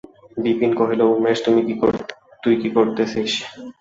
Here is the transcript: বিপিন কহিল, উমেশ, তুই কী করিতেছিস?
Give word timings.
বিপিন 0.37 0.71
কহিল, 0.75 1.01
উমেশ, 1.13 1.39
তুই 2.43 2.55
কী 2.59 2.69
করিতেছিস? 2.75 3.31